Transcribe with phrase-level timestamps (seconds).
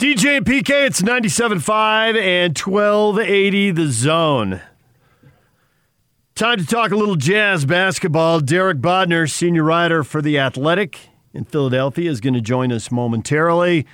[0.00, 4.62] DJ and PK, it's 97.5 and 1280 the zone.
[6.34, 8.40] Time to talk a little jazz basketball.
[8.40, 13.86] Derek Bodner, senior writer for The Athletic in Philadelphia, is going to join us momentarily.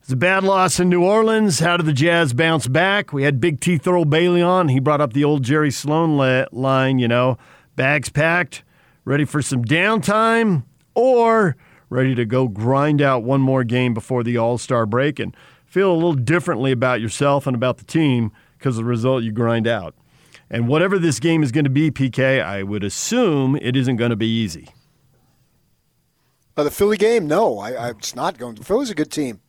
[0.00, 1.60] It's a bad loss in New Orleans.
[1.60, 3.12] How did the Jazz bounce back?
[3.12, 4.66] We had Big T Thurl Bailey on.
[4.66, 6.16] He brought up the old Jerry Sloan
[6.50, 7.38] line, you know,
[7.76, 8.64] bags packed,
[9.04, 10.64] ready for some downtime,
[10.96, 11.56] or
[11.88, 15.36] ready to go grind out one more game before the All Star break and
[15.72, 19.32] feel a little differently about yourself and about the team because of the result you
[19.32, 19.94] grind out.
[20.50, 24.10] And whatever this game is going to be, PK, I would assume it isn't going
[24.10, 24.68] to be easy.
[26.58, 28.56] Uh, the Philly game, no, I, I, it's not going.
[28.56, 29.40] Philly's a good team.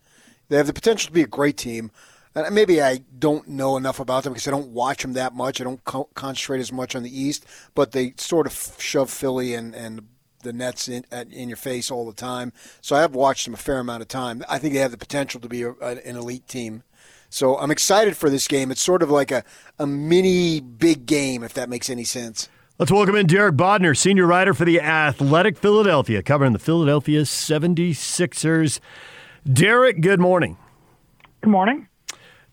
[0.47, 1.91] They have the potential to be a great team.
[2.33, 5.59] And maybe I don't know enough about them because I don't watch them that much.
[5.59, 9.55] I don't co- concentrate as much on the East, but they sort of shove Philly
[9.55, 10.07] and, and
[10.43, 12.53] the Nets in, in your face all the time.
[12.81, 14.43] So I have watched them a fair amount of time.
[14.47, 16.83] I think they have the potential to be a, an elite team.
[17.29, 18.69] So I'm excited for this game.
[18.69, 19.43] It's sort of like a,
[19.79, 22.47] a mini big game, if that makes any sense.
[22.77, 28.79] Let's welcome in Derek Bodner, senior writer for the Athletic Philadelphia, covering the Philadelphia 76ers.
[29.51, 30.57] Derek, good morning.
[31.41, 31.87] Good morning.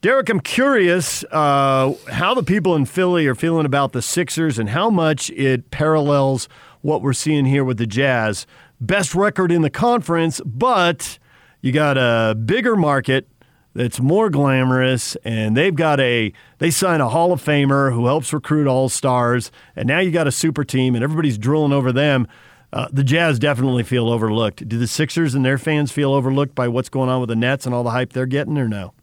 [0.02, 4.70] Derek, I'm curious uh, how the people in Philly are feeling about the Sixers and
[4.70, 6.48] how much it parallels
[6.82, 8.46] what we're seeing here with the Jazz.
[8.80, 11.18] Best record in the conference, but
[11.60, 13.28] you got a bigger market
[13.74, 18.32] that's more glamorous, and they've got a they sign a Hall of Famer who helps
[18.32, 22.26] recruit all stars, and now you got a super team, and everybody's drilling over them.
[22.72, 24.68] Uh, the Jazz definitely feel overlooked.
[24.68, 27.66] Do the Sixers and their fans feel overlooked by what's going on with the Nets
[27.66, 28.94] and all the hype they're getting, or no?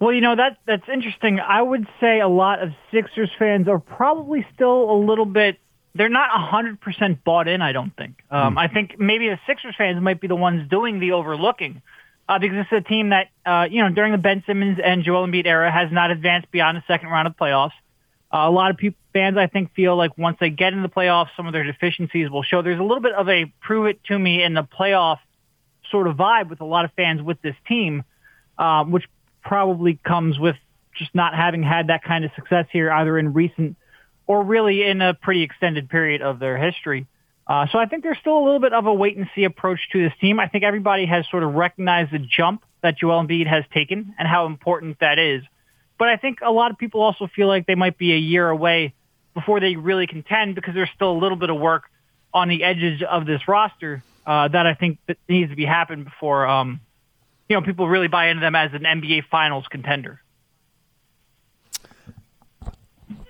[0.00, 1.40] Well, you know that that's interesting.
[1.40, 5.58] I would say a lot of Sixers fans are probably still a little bit.
[5.94, 7.62] They're not hundred percent bought in.
[7.62, 8.22] I don't think.
[8.30, 8.58] Um, hmm.
[8.58, 11.82] I think maybe the Sixers fans might be the ones doing the overlooking,
[12.28, 15.04] uh, because this is a team that uh, you know during the Ben Simmons and
[15.04, 17.72] Joel Embiid era has not advanced beyond the second round of the playoffs.
[18.32, 20.88] Uh, a lot of people, fans, I think, feel like once they get in the
[20.88, 22.62] playoffs, some of their deficiencies will show.
[22.62, 25.18] There's a little bit of a prove it to me in the playoff
[25.90, 28.02] sort of vibe with a lot of fans with this team,
[28.58, 29.04] um, which
[29.44, 30.56] probably comes with
[30.98, 33.76] just not having had that kind of success here, either in recent
[34.26, 37.06] or really in a pretty extended period of their history.
[37.46, 39.80] Uh, so I think there's still a little bit of a wait and see approach
[39.92, 40.40] to this team.
[40.40, 44.26] I think everybody has sort of recognized the jump that Joel Embiid has taken and
[44.26, 45.42] how important that is.
[45.98, 48.48] But I think a lot of people also feel like they might be a year
[48.48, 48.94] away
[49.34, 51.84] before they really contend because there's still a little bit of work
[52.32, 56.04] on the edges of this roster uh, that I think that needs to be happened
[56.04, 56.80] before um,
[57.48, 60.20] you know people really buy into them as an NBA Finals contender.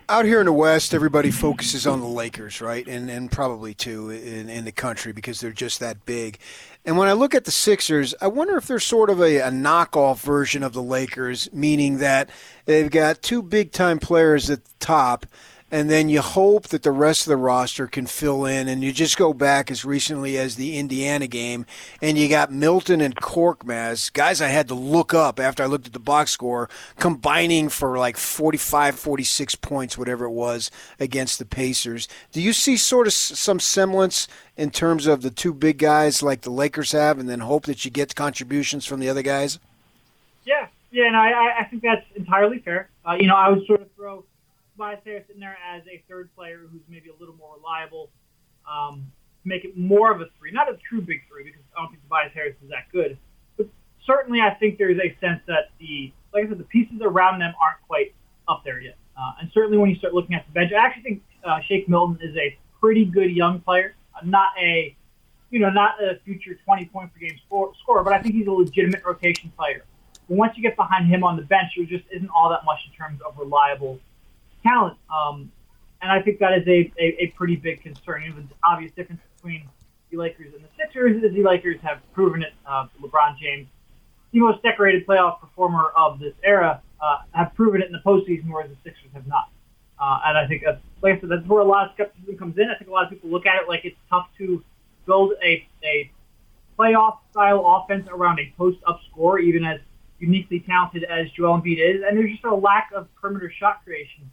[0.07, 2.87] Out here in the West, everybody focuses on the Lakers, right?
[2.87, 6.39] And and probably too in, in the country because they're just that big.
[6.85, 9.49] And when I look at the Sixers, I wonder if they're sort of a, a
[9.49, 12.29] knockoff version of the Lakers, meaning that
[12.67, 15.25] they've got two big time players at the top
[15.75, 18.69] and then you hope that the rest of the roster can fill in.
[18.69, 21.67] And you just go back as recently as the Indiana game,
[22.01, 25.89] and you got Milton and Korkmaz, guys I had to look up after I looked
[25.89, 26.71] at the box score,
[27.01, 30.71] combining for like 45, 46 points, whatever it was,
[31.01, 32.07] against the Pacers.
[32.31, 36.43] Do you see sort of some semblance in terms of the two big guys like
[36.43, 39.59] the Lakers have, and then hope that you get contributions from the other guys?
[40.45, 42.91] Yeah, yeah, and I, I think that's entirely fair.
[43.05, 44.23] Uh, you know, I would sort of throw
[44.79, 48.11] Harris in there as a third player who's maybe a little more reliable,
[48.71, 49.11] um,
[49.45, 52.03] make it more of a three, not a true big three because I don't think
[52.03, 53.19] Tobias Harris is that good.
[53.57, 53.69] But
[54.07, 57.53] certainly, I think there's a sense that the, like I said, the pieces around them
[57.63, 58.15] aren't quite
[58.49, 58.97] up there yet.
[59.17, 61.89] Uh, and certainly, when you start looking at the bench, I actually think uh, Shake
[61.89, 64.97] Milton is a pretty good young player, uh, not a,
[65.51, 68.47] you know, not a future 20 point per game score, scorer, but I think he's
[68.47, 69.85] a legitimate rotation player.
[70.29, 72.81] But once you get behind him on the bench, there just isn't all that much
[72.89, 74.01] in terms of reliable
[74.65, 74.97] talent.
[75.15, 75.53] Um,
[76.03, 78.23] and I think that is a, a, a pretty big concern.
[78.23, 79.69] You know, the obvious difference between
[80.11, 82.53] the Lakers and the Sixers is the Lakers have proven it.
[82.67, 83.69] Uh, LeBron James,
[84.33, 88.49] the most decorated playoff performer of this era, uh, have proven it in the postseason,
[88.49, 89.49] whereas the Sixers have not.
[89.99, 92.59] Uh, and I think, that's, like I said, that's where a lot of skepticism comes
[92.59, 92.69] in.
[92.69, 94.63] I think a lot of people look at it like it's tough to
[95.07, 96.11] build a, a
[96.79, 99.81] playoff style offense around a post up score, even as
[100.19, 102.03] uniquely talented as Joel Embiid is.
[102.07, 104.31] And there's just a lack of perimeter shot creation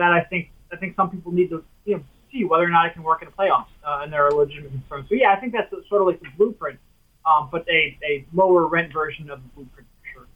[0.00, 2.86] that I think I think some people need to you know see whether or not
[2.86, 5.08] it can work in the playoffs, uh, and there are legitimate concerns.
[5.08, 6.78] So yeah, I think that's sort of like the blueprint,
[7.26, 10.26] um, but a, a lower rent version of the blueprint for sure.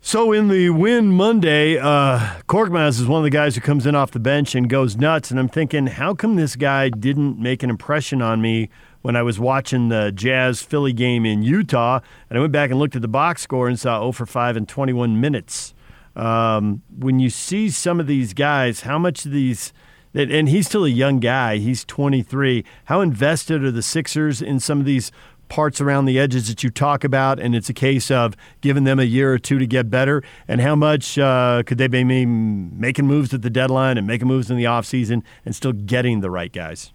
[0.00, 3.94] So in the win Monday, uh, Korkmaz is one of the guys who comes in
[3.94, 7.62] off the bench and goes nuts, and I'm thinking, how come this guy didn't make
[7.62, 8.70] an impression on me
[9.02, 12.00] when I was watching the Jazz Philly game in Utah,
[12.30, 14.56] and I went back and looked at the box score and saw 0 for 5
[14.56, 15.74] in 21 minutes.
[16.16, 19.72] Um, when you see some of these guys, how much of these
[20.14, 21.56] and he's still a young guy.
[21.56, 22.64] He's 23.
[22.84, 25.10] How invested are the Sixers in some of these
[25.48, 28.98] parts around the edges that you talk about, and it's a case of giving them
[28.98, 30.22] a year or two to get better?
[30.46, 34.50] And how much uh, could they be making moves at the deadline and making moves
[34.50, 36.92] in the offseason and still getting the right guys?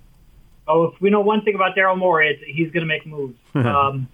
[0.68, 3.38] Oh, if we know one thing about Daryl Morey, it's he's going to make moves.
[3.56, 4.08] um,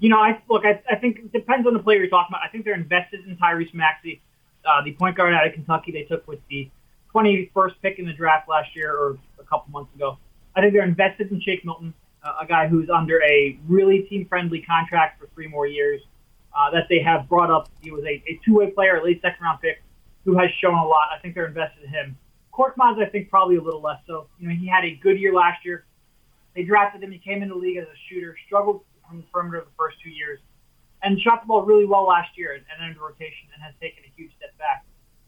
[0.00, 0.64] you know, I look.
[0.64, 2.40] I, I think it depends on the player you're talking about.
[2.42, 4.22] I think they're invested in Tyrese Maxey,
[4.64, 5.92] uh, the point guard out of Kentucky.
[5.92, 6.70] They took with the
[7.14, 10.18] 21st pick in the draft last year or a couple months ago.
[10.56, 14.62] I think they're invested in Shake Milton, uh, a guy who's under a really team-friendly
[14.62, 16.00] contract for three more years.
[16.58, 17.68] Uh, that they have brought up.
[17.82, 19.82] He was a, a two-way player, at least second-round pick,
[20.24, 21.10] who has shown a lot.
[21.14, 22.18] I think they're invested in him.
[22.52, 24.26] Korkmaz, I think, probably a little less so.
[24.40, 25.84] You know, he had a good year last year.
[26.56, 27.12] They drafted him.
[27.12, 30.10] He came in the league as a shooter, struggled from the perimeter the first two
[30.10, 30.40] years,
[31.02, 34.02] and shot the ball really well last year and, and under rotation and has taken
[34.04, 34.32] a huge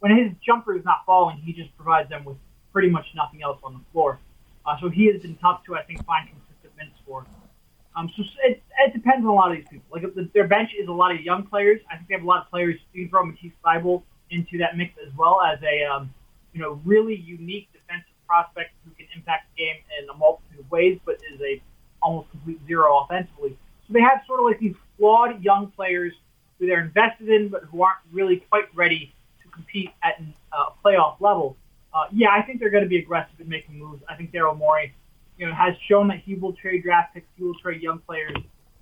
[0.01, 2.37] when his jumper is not falling, he just provides them with
[2.73, 4.19] pretty much nothing else on the floor.
[4.67, 7.27] Uh, so he has been tough to, I think, find consistent minutes for.
[7.97, 9.87] Um, so it, it depends on a lot of these people.
[9.91, 12.27] Like the, their bench is a lot of young players, I think they have a
[12.27, 12.79] lot of players.
[12.93, 16.15] You can throw Matisse Thybulle into that mix as well as a um,
[16.53, 20.71] you know really unique defensive prospect who can impact the game in a multitude of
[20.71, 21.61] ways, but is a
[22.01, 23.59] almost complete zero offensively.
[23.87, 26.15] So they have sort of like these flawed young players
[26.59, 29.13] who they're invested in, but who aren't really quite ready
[29.61, 31.57] compete at a uh, playoff level,
[31.93, 34.03] uh, yeah, I think they're going to be aggressive in making moves.
[34.09, 34.95] I think Daryl Morey,
[35.39, 38.37] you know, has shown that he will trade draft picks, he will trade young players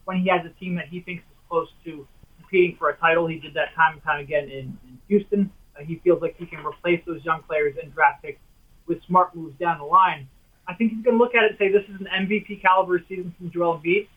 [0.04, 2.06] when he has a team that he thinks is close to
[2.38, 3.26] competing for a title.
[3.26, 5.50] He did that time and time again in, in Houston.
[5.78, 8.40] Uh, he feels like he can replace those young players and draft picks
[8.86, 10.28] with smart moves down the line.
[10.66, 13.02] I think he's going to look at it and say this is an MVP caliber
[13.08, 14.08] season from Joel Embiid.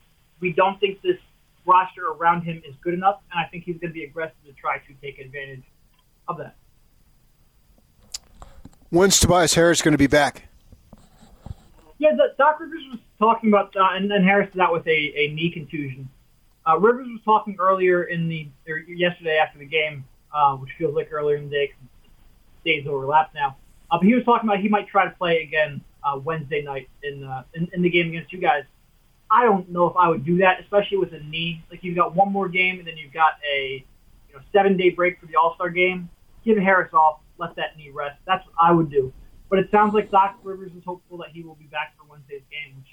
[0.41, 1.17] We don't think this
[1.65, 4.53] roster around him is good enough, and I think he's going to be aggressive to
[4.53, 5.63] try to take advantage
[6.31, 6.55] of that.
[8.89, 10.49] When's Tobias Harris going to be back?
[11.97, 15.13] Yeah, the, Doc Rivers was talking about, uh, and then Harris is out with a,
[15.15, 16.09] a knee contusion.
[16.67, 20.95] Uh, Rivers was talking earlier in the, or yesterday after the game, uh, which feels
[20.95, 21.81] like earlier in the day because
[22.65, 23.55] days overlap now.
[23.89, 26.89] Uh, but he was talking about he might try to play again uh, Wednesday night
[27.03, 28.63] in, uh, in in the game against you guys.
[29.29, 31.63] I don't know if I would do that, especially with a knee.
[31.69, 33.85] Like you've got one more game, and then you've got a
[34.29, 36.09] you know seven day break for the All Star game
[36.43, 38.19] give Harris off, let that knee rest.
[38.25, 39.13] That's what I would do.
[39.49, 42.43] But it sounds like Doc Rivers is hopeful that he will be back for Wednesday's
[42.49, 42.87] game, which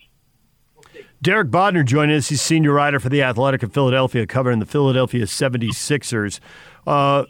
[0.75, 1.07] we'll see.
[1.23, 2.29] Derek Bodner joining us.
[2.29, 6.41] He's senior writer for The Athletic of Philadelphia, covering the Philadelphia 76ers.
[6.87, 7.25] Uh,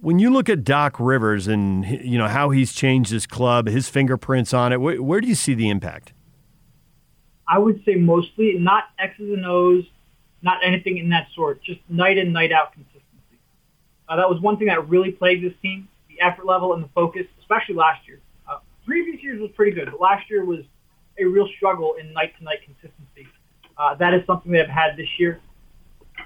[0.00, 3.88] when you look at Doc Rivers and you know how he's changed his club, his
[3.88, 6.12] fingerprints on it, where, where do you see the impact?
[7.48, 9.84] I would say mostly not X's and O's,
[10.42, 11.62] not anything in that sort.
[11.62, 12.74] Just night in, night out.
[14.08, 16.88] Uh, that was one thing that really plagued this team, the effort level and the
[16.94, 18.20] focus, especially last year.
[18.48, 20.60] Uh, previous years was pretty good, but last year was
[21.18, 23.26] a real struggle in night-to-night consistency.
[23.78, 25.40] Uh, that is something they've had this year.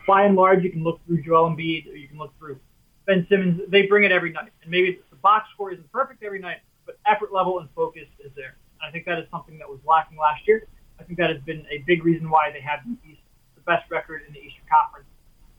[0.06, 2.58] By and large, you can look through Joel Embiid or you can look through
[3.06, 3.60] Ben Simmons.
[3.68, 4.52] They bring it every night.
[4.62, 8.32] And maybe the box score isn't perfect every night, but effort level and focus is
[8.36, 8.56] there.
[8.80, 10.66] And I think that is something that was lacking last year.
[11.00, 13.20] I think that has been a big reason why they have the, East,
[13.54, 15.08] the best record in the Eastern Conference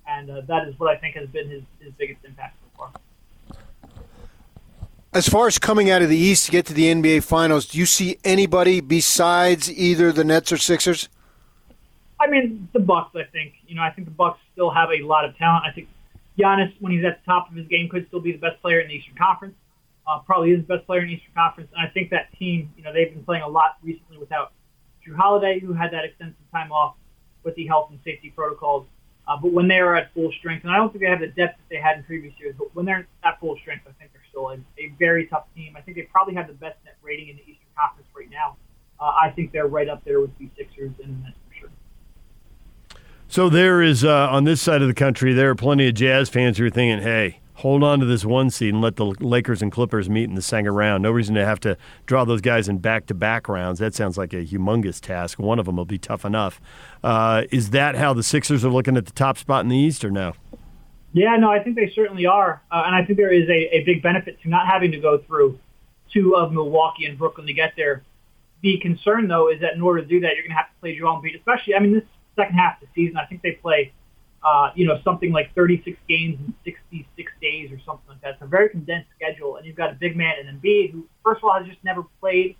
[0.09, 2.91] and uh, that is what I think has been his, his biggest impact so far.
[5.13, 7.79] As far as coming out of the East to get to the NBA Finals, do
[7.79, 11.09] you see anybody besides either the Nets or Sixers?
[12.19, 13.15] I mean, the Bucks.
[13.15, 13.81] I think you know.
[13.81, 15.65] I think the Bucks still have a lot of talent.
[15.65, 15.87] I think
[16.37, 18.81] Giannis, when he's at the top of his game, could still be the best player
[18.81, 19.55] in the Eastern Conference.
[20.05, 21.69] Uh, probably is the best player in the Eastern Conference.
[21.75, 24.51] And I think that team, you know, they've been playing a lot recently without
[25.05, 26.95] Jrue Holiday, who had that extensive time off
[27.43, 28.85] with the health and safety protocols.
[29.29, 31.27] Uh, but when they are at full strength, and I don't think they have the
[31.27, 34.11] depth that they had in previous years, but when they're at full strength, I think
[34.11, 35.75] they're still a, a very tough team.
[35.77, 38.57] I think they probably have the best net rating in the Eastern Conference right now.
[38.99, 41.33] Uh, I think they're right up there with the Sixers and the.
[43.31, 46.29] So there is uh, on this side of the country, there are plenty of Jazz
[46.29, 49.61] fans who are thinking, "Hey, hold on to this one seed and let the Lakers
[49.61, 51.03] and Clippers meet in the second round.
[51.03, 53.77] No reason to have to draw those guys in back to back rounds.
[53.77, 55.37] That sounds like a humongous task.
[55.37, 56.59] One of them will be tough enough.
[57.03, 60.03] Uh, is that how the Sixers are looking at the top spot in the East
[60.03, 60.33] or no?
[61.13, 62.63] Yeah, no, I think they certainly are.
[62.71, 65.19] Uh, and I think there is a, a big benefit to not having to go
[65.19, 65.59] through
[66.11, 68.01] two of Milwaukee and Brooklyn to get there.
[68.63, 70.79] The concern, though, is that in order to do that, you're going to have to
[70.79, 72.03] play Joel Embiid, especially, I mean, this
[72.39, 73.93] second half of the season, I think they play
[74.43, 78.33] uh, you know, something like 36 games in 66 days or something like that.
[78.35, 81.39] It's a very condensed schedule, and you've got a big man in Embiid who, first
[81.39, 82.55] of all, has just never played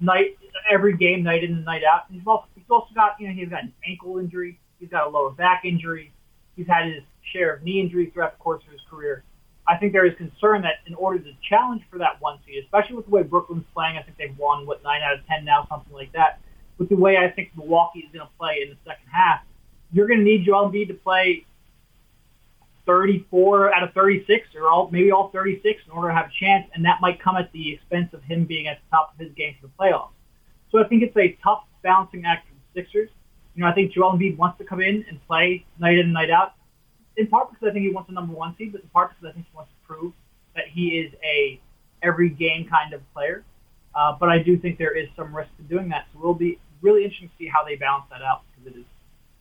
[0.00, 0.38] night
[0.70, 2.08] every game, night in and night out.
[2.08, 5.06] And he's also he's also got you know he's got an ankle injury, he's got
[5.06, 6.12] a lower back injury,
[6.56, 9.22] he's had his share of knee injuries throughout the course of his career.
[9.68, 12.96] I think there is concern that in order to challenge for that one seed, especially
[12.96, 15.66] with the way Brooklyn's playing, I think they've won what nine out of ten now,
[15.68, 16.40] something like that.
[16.80, 19.40] With the way I think Milwaukee is going to play in the second half,
[19.92, 21.44] you're going to need Joel Embiid to play
[22.86, 26.66] 34 out of 36, or all maybe all 36, in order to have a chance,
[26.74, 29.30] and that might come at the expense of him being at the top of his
[29.34, 30.08] game for the playoffs.
[30.72, 33.10] So I think it's a tough balancing act for the Sixers.
[33.54, 36.12] You know, I think Joel Embiid wants to come in and play night in and
[36.14, 36.54] night out,
[37.18, 39.30] in part because I think he wants a number one seed, but in part because
[39.30, 40.14] I think he wants to prove
[40.54, 41.60] that he is a
[42.02, 43.44] every game kind of player.
[43.94, 46.06] Uh, but I do think there is some risk to doing that.
[46.12, 48.78] So it will be really interesting to see how they balance that out because it
[48.78, 48.86] is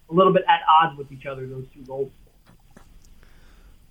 [0.10, 2.12] a little bit at odds with each other, those two goals.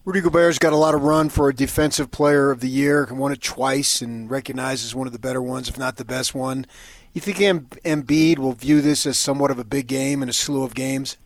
[0.04, 3.12] Rudy Gobert's got a lot of run for a defensive player of the year, He
[3.12, 6.34] won it twice and recognized as one of the better ones, if not the best
[6.34, 6.64] one.
[7.12, 10.62] You think Embiid will view this as somewhat of a big game and a slew
[10.62, 11.18] of games?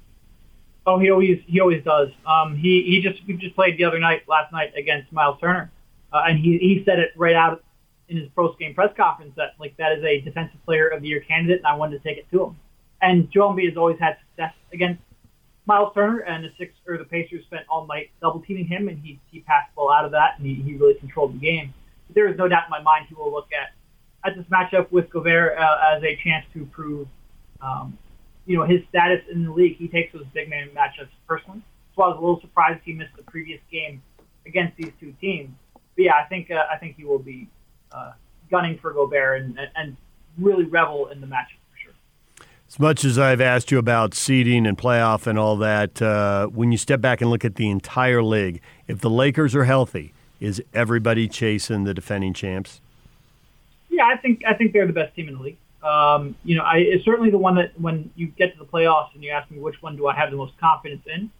[0.84, 2.08] Oh, he always he always does.
[2.26, 5.70] Um, he he just we just played the other night, last night against Miles Turner,
[6.12, 7.62] uh, and he he said it right out
[8.08, 11.08] in his post game press conference that like that is a defensive player of the
[11.08, 12.56] year candidate, and I wanted to take it to him.
[13.00, 15.02] And Joel Embiid has always had success against
[15.66, 18.98] Miles Turner, and the six or the Pacers spent all night double teaming him, and
[18.98, 21.72] he he passed well out of that, and he, he really controlled the game.
[22.06, 23.72] But there is no doubt in my mind he will look at
[24.24, 27.08] at this matchup with Gobert uh, as a chance to prove,
[27.60, 27.98] um,
[28.46, 29.76] you know, his status in the league.
[29.76, 31.62] He takes those big man matchups personally.
[31.96, 34.02] So I was a little surprised he missed the previous game
[34.46, 35.50] against these two teams.
[35.74, 37.48] But yeah, I think uh, I think he will be
[37.94, 38.12] uh,
[38.50, 39.96] gunning for Gobert and, and
[40.38, 41.58] really revel in the matchup.
[42.72, 46.72] As much as I've asked you about seeding and playoff and all that, uh, when
[46.72, 50.62] you step back and look at the entire league, if the Lakers are healthy, is
[50.72, 52.80] everybody chasing the defending champs?
[53.90, 55.58] Yeah, I think I think they're the best team in the league.
[55.82, 59.12] Um, you know, I, it's certainly the one that when you get to the playoffs
[59.12, 61.30] and you ask me which one do I have the most confidence in,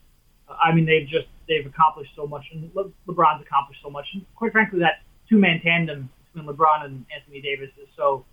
[0.51, 4.07] uh, I mean they've just they've accomplished so much, and Le- LeBron's accomplished so much,
[4.13, 8.25] and quite frankly, that two man tandem between LeBron and Anthony Davis is so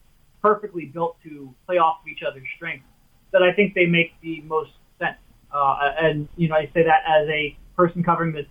[0.41, 2.85] perfectly built to play off of each other's strengths
[3.31, 5.17] that I think they make the most sense.
[5.53, 8.45] Uh, and you know, I say that as a person covering the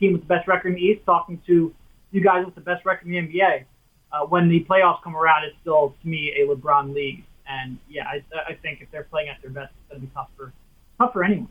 [0.00, 1.74] team with the best record in the East, talking to
[2.10, 3.64] you guys with the best record in the NBA.
[4.10, 8.04] Uh, when the playoffs come around, it's still to me a LeBron league, and yeah,
[8.06, 10.52] I, I think if they're playing at their best, it's going to be tough for
[10.98, 11.48] tough for anyone.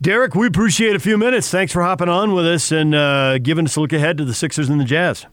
[0.00, 1.50] Derek, we appreciate a few minutes.
[1.50, 4.34] Thanks for hopping on with us and uh, giving us a look ahead to the
[4.34, 5.26] Sixers and the Jazz.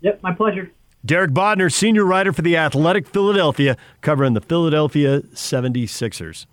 [0.00, 0.70] Yep, my pleasure.
[1.04, 6.46] Derek Bodner, senior writer for The Athletic Philadelphia, covering the Philadelphia 76ers.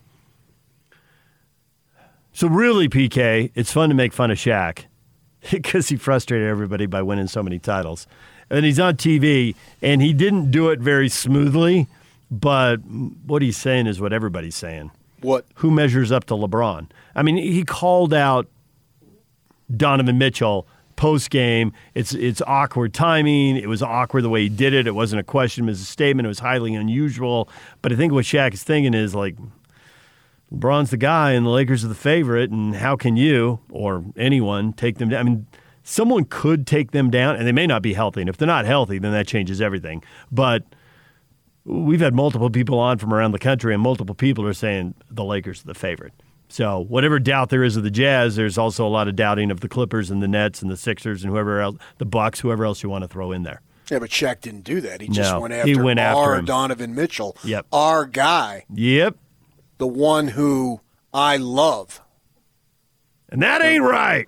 [2.31, 4.85] So, really, PK, it's fun to make fun of Shaq
[5.51, 8.07] because he frustrated everybody by winning so many titles.
[8.49, 11.87] And he's on TV, and he didn't do it very smoothly,
[12.29, 12.77] but
[13.25, 14.91] what he's saying is what everybody's saying.
[15.21, 15.45] What?
[15.55, 16.89] Who measures up to LeBron?
[17.15, 18.47] I mean, he called out
[19.75, 21.73] Donovan Mitchell post game.
[21.93, 23.57] It's it's awkward timing.
[23.57, 24.87] It was awkward the way he did it.
[24.87, 26.25] It wasn't a question, it was a statement.
[26.25, 27.49] It was highly unusual.
[27.81, 29.35] But I think what Shaq is thinking is like
[30.53, 34.73] LeBron's the guy and the Lakers are the favorite, and how can you or anyone
[34.73, 35.19] take them down?
[35.19, 35.47] I mean,
[35.83, 38.21] someone could take them down, and they may not be healthy.
[38.21, 40.03] And if they're not healthy, then that changes everything.
[40.31, 40.63] But
[41.65, 45.23] we've had multiple people on from around the country, and multiple people are saying the
[45.23, 46.13] Lakers are the favorite.
[46.47, 49.59] So whatever doubt there is of the Jazz, there's also a lot of doubting of
[49.61, 52.83] the Clippers and the Nets and the Sixers and whoever else, the Bucks, whoever else
[52.83, 53.61] you want to throw in there.
[53.89, 55.01] Yeah, but Shaq didn't do that.
[55.01, 56.45] He just No, went after he went after our him.
[56.45, 57.67] Donovan Mitchell, Yep.
[57.71, 59.15] our guy, Yep,
[59.77, 60.81] the one who
[61.13, 62.01] I love.
[63.29, 64.27] and that ain't right.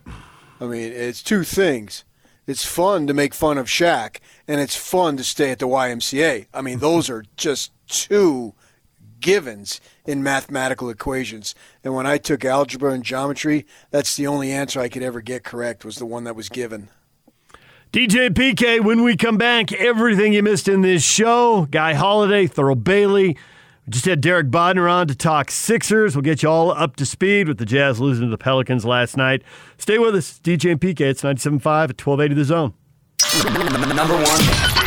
[0.60, 2.04] I mean, it's two things.
[2.48, 6.48] It's fun to make fun of Shaq, and it's fun to stay at the YMCA.
[6.54, 8.54] I mean, those are just two
[9.20, 11.56] givens in mathematical equations.
[11.84, 15.44] And when I took algebra and geometry, that's the only answer I could ever get
[15.44, 16.90] correct was the one that was given.
[17.94, 21.68] DJ PK, when we come back, everything you missed in this show.
[21.72, 23.38] Guy Holiday, Thurl Bailey.
[23.86, 26.14] We just had Derek Bodner on to talk Sixers.
[26.14, 29.16] We'll get you all up to speed with the Jazz losing to the Pelicans last
[29.16, 29.42] night.
[29.78, 30.40] Stay with us.
[30.44, 32.74] DJ and PK, it's 97.5 at 1280 The Zone.
[33.96, 34.87] Number one.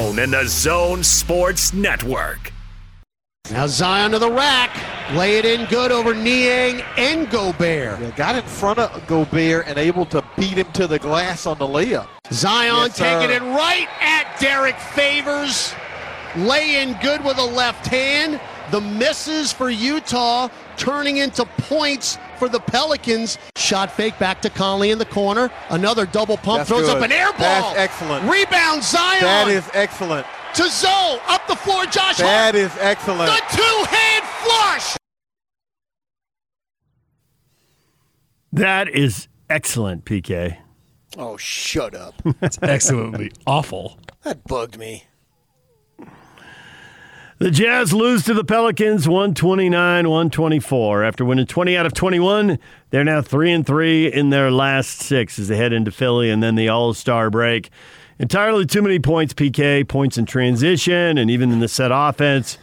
[0.00, 2.52] and the Zone Sports Network.
[3.50, 4.70] Now Zion to the rack.
[5.14, 8.00] Lay it in good over Niang and Gobert.
[8.00, 11.58] Yeah, got in front of Gobert and able to beat him to the glass on
[11.58, 12.08] the layup.
[12.32, 13.20] Zion Yes, sir.
[13.20, 15.74] taking it right at Derek Favors.
[16.36, 18.40] Lay in good with a left hand.
[18.70, 23.36] The misses for Utah turning into points for the Pelicans.
[23.56, 25.50] Shot fake back to Conley in the corner.
[25.70, 26.58] Another double pump.
[26.58, 27.38] That's throws up an air ball.
[27.38, 28.30] That's excellent.
[28.30, 29.22] Rebound Zion.
[29.22, 30.26] That is excellent.
[30.54, 31.18] to Zoe.
[31.28, 31.84] Up the floor.
[31.86, 32.54] Josh That Hart.
[32.54, 33.30] is excellent.
[33.30, 34.96] The two-hand flush.
[38.52, 40.56] That is excellent, PK.
[41.18, 42.14] Oh, shut up.
[42.40, 43.98] That's excellently awful.
[44.22, 45.04] that bugged me.
[47.40, 51.04] The Jazz lose to the Pelicans 129 124.
[51.04, 52.58] After winning 20 out of 21,
[52.90, 56.42] they're now 3 and 3 in their last six as they head into Philly and
[56.42, 57.70] then the All Star break.
[58.18, 62.58] Entirely too many points, PK, points in transition, and even in the set offense.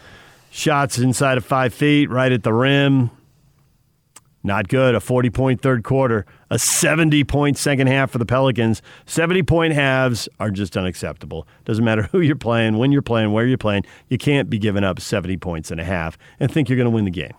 [0.52, 3.10] Shots inside of five feet, right at the rim.
[4.44, 4.94] Not good.
[4.94, 8.82] A 40 point third quarter, a 70 point second half for the Pelicans.
[9.06, 11.48] 70 point halves are just unacceptable.
[11.66, 13.86] Doesn't matter who you're playing, when you're playing, where you're playing.
[14.10, 16.92] You can't be giving up 70 points and a half and think you're going to
[16.92, 17.34] win the game.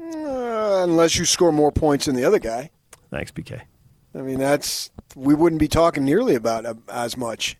[0.00, 2.70] Uh, unless you score more points than the other guy.
[3.10, 3.62] Thanks, PK.
[4.14, 7.56] I mean, that's we wouldn't be talking nearly about uh, as much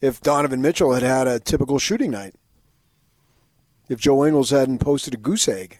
[0.00, 2.34] if Donovan Mitchell had had a typical shooting night.
[3.88, 5.78] If Joe Ingles hadn't posted a goose egg.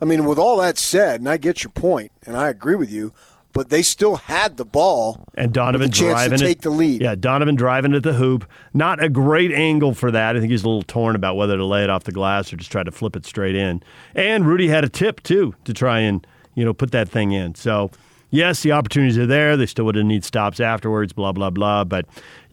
[0.00, 2.90] I mean, with all that said, and I get your point, and I agree with
[2.90, 3.12] you,
[3.54, 7.00] but they still had the ball And Donovan driving to it- take the lead.
[7.00, 8.44] Yeah, Donovan driving at the hoop.
[8.74, 10.36] Not a great angle for that.
[10.36, 12.56] I think he's a little torn about whether to lay it off the glass or
[12.56, 13.82] just try to flip it straight in.
[14.14, 17.54] And Rudy had a tip too to try and you know put that thing in.
[17.54, 17.90] So
[18.30, 19.56] yes, the opportunities are there.
[19.56, 21.12] They still would have need stops afterwards.
[21.12, 21.84] Blah blah blah.
[21.84, 22.06] But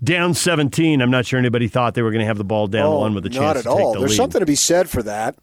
[0.04, 2.86] down 17, I'm not sure anybody thought they were going to have the ball down
[2.88, 3.94] Oh, one with a chance not to at take all.
[3.94, 4.18] the There's lead.
[4.18, 5.36] something to be said for that.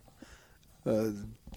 [0.86, 1.10] Uh,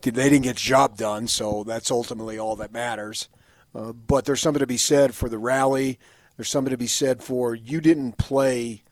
[0.03, 3.29] they didn't get the job done, so that's ultimately all that matters.
[3.73, 5.97] Uh, but there's something to be said for the rally.
[6.35, 8.83] There's something to be said for you didn't play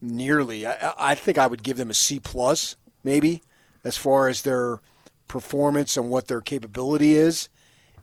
[0.00, 0.66] nearly.
[0.66, 3.42] I, I think I would give them a C plus, maybe,
[3.84, 4.80] as far as their
[5.28, 7.48] performance and what their capability is.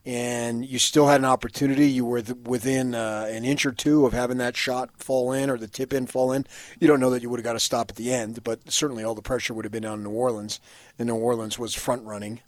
[0.04, 1.88] And you still had an opportunity.
[1.88, 5.48] You were th- within uh, an inch or two of having that shot fall in
[5.48, 6.48] or the tip in fall in.
[6.80, 9.04] You don't know that you would have got a stop at the end, but certainly
[9.04, 10.60] all the pressure would have been on New Orleans.
[10.98, 12.42] And New Orleans was front running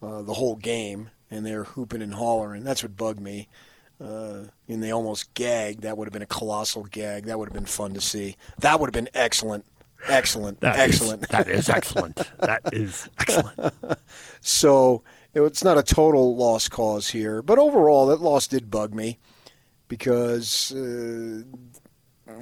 [0.00, 2.64] uh, the whole game, and they're hooping and hollering.
[2.64, 3.48] That's what bugged me.
[4.02, 5.82] Uh, and they almost gagged.
[5.82, 7.26] That would have been a colossal gag.
[7.26, 8.36] That would have been fun to see.
[8.58, 9.64] That would have been excellent.
[10.08, 10.60] Excellent.
[10.60, 11.28] That is- excellent.
[11.28, 12.16] that is excellent.
[12.38, 13.74] that is excellent.
[14.40, 15.02] So
[15.34, 19.18] it's not a total loss cause here, but overall, that loss did bug me
[19.88, 21.42] because uh,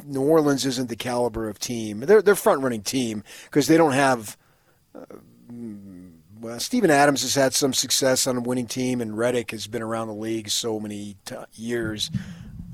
[0.05, 2.01] New Orleans isn't the caliber of team.
[2.01, 4.37] They're they're front running team because they don't have.
[4.95, 5.05] Uh,
[6.41, 9.83] well, Steven Adams has had some success on a winning team, and Redick has been
[9.83, 12.11] around the league so many t- years.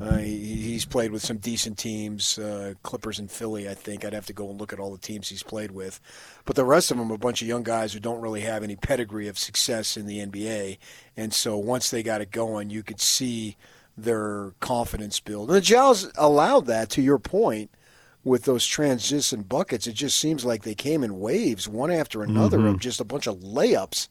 [0.01, 3.69] Uh, he, he's played with some decent teams, uh, Clippers and Philly.
[3.69, 6.01] I think I'd have to go and look at all the teams he's played with,
[6.45, 8.63] but the rest of them are a bunch of young guys who don't really have
[8.63, 10.79] any pedigree of success in the NBA.
[11.17, 13.57] And so once they got it going, you could see
[13.97, 15.49] their confidence build.
[15.49, 16.91] And the Jazz allowed that.
[16.91, 17.71] To your point,
[18.25, 22.67] with those transition buckets, it just seems like they came in waves, one after another,
[22.67, 24.09] of just a bunch of layups.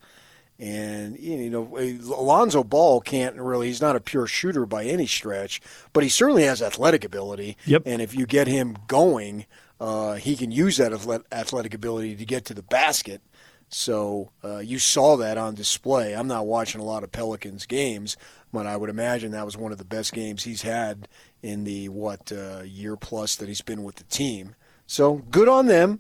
[0.60, 3.68] And you know, Alonzo Ball can't really.
[3.68, 5.60] He's not a pure shooter by any stretch,
[5.92, 7.58] but he certainly has athletic ability.
[7.66, 7.84] Yep.
[7.88, 9.46] And if you get him going,
[9.80, 10.94] uh, he can use that
[11.32, 13.22] athletic ability to get to the basket.
[13.70, 16.14] So uh, you saw that on display.
[16.14, 18.16] I'm not watching a lot of Pelicans games,
[18.54, 21.08] but I would imagine that was one of the best games he's had
[21.42, 24.56] in the what uh, year plus that he's been with the team.
[24.86, 26.00] So good on them.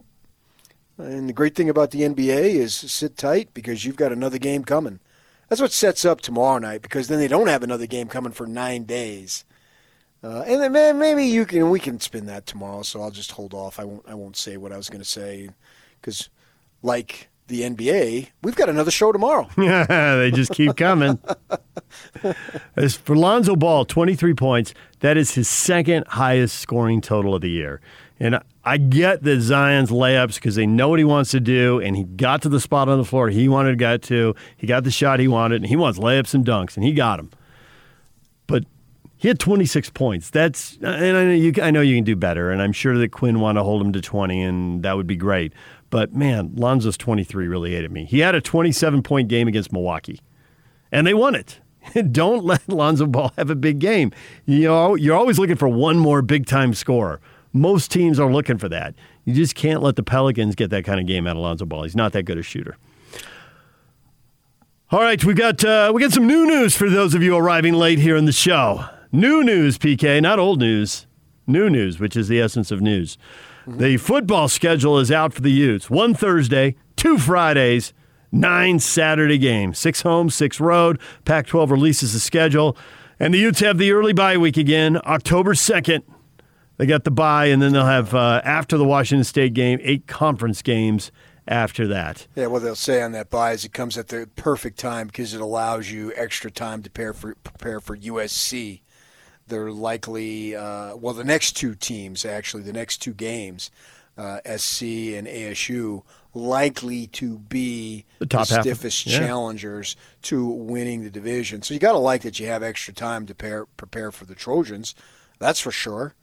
[1.00, 4.64] And the great thing about the NBA is sit tight because you've got another game
[4.64, 5.00] coming.
[5.50, 8.46] That's what sets up tomorrow night because then they don't have another game coming for
[8.46, 9.44] nine days.
[10.24, 12.84] Uh, and then maybe you can we can spin that tomorrow.
[12.84, 13.80] So I'll just hold off.
[13.80, 15.50] I won't I won't say what I was going to say
[16.00, 16.30] because
[16.84, 19.48] like the NBA, we've got another show tomorrow.
[19.58, 21.20] Yeah, they just keep coming.
[22.76, 24.74] As for Lonzo Ball, 23 points.
[25.00, 27.82] That is his second highest scoring total of the year.
[28.20, 31.96] And I get the Zion's layups because they know what he wants to do, and
[31.98, 34.36] he got to the spot on the floor he wanted to get to.
[34.56, 37.18] He got the shot he wanted, and he wants layups and dunks, and he got
[37.18, 37.32] them.
[38.48, 38.64] But
[39.18, 40.30] he had 26 points.
[40.30, 43.12] That's and I know you, I know you can do better, and I'm sure that
[43.12, 45.54] Quin wanted to hold him to 20, and that would be great.
[45.94, 48.06] But man, Lonzo's 23 really ate at me.
[48.06, 50.20] He had a 27 point game against Milwaukee,
[50.92, 51.60] and they won it.
[52.12, 54.12] Don't let Lonzo Ball have a big game.
[54.48, 57.22] You know, you're always looking for one more big time scorer.
[57.54, 58.96] Most teams are looking for that.
[59.24, 61.84] You just can't let the Pelicans get that kind of game out of Lonzo Ball.
[61.84, 62.76] He's not that good a shooter.
[64.90, 67.76] All right, we got uh, we got some new news for those of you arriving
[67.76, 68.84] late here in the show.
[69.12, 71.06] New news, PK, not old news.
[71.46, 73.16] New news, which is the essence of news.
[73.68, 75.90] The football schedule is out for the Utes.
[75.90, 77.94] One Thursday, two Fridays,
[78.32, 79.80] nine Saturday games.
[79.80, 81.00] Six home, six road.
[81.26, 82.76] Pac 12 releases the schedule.
[83.20, 86.04] And the Utes have the early bye week again, October 2nd.
[86.78, 90.08] They got the bye, and then they'll have uh, after the Washington State game eight
[90.08, 91.12] conference games
[91.48, 92.28] after that.
[92.36, 95.34] Yeah, what they'll say on that bye is it comes at the perfect time because
[95.34, 98.82] it allows you extra time to prepare for prepare for USC.
[99.54, 103.70] They're likely uh, well, the next two teams actually, the next two games,
[104.18, 104.82] uh, SC
[105.14, 106.02] and ASU,
[106.34, 109.20] likely to be the, top the stiffest yeah.
[109.20, 111.62] challengers to winning the division.
[111.62, 114.34] So you got to like that you have extra time to prepare prepare for the
[114.34, 114.96] Trojans.
[115.38, 116.16] That's for sure.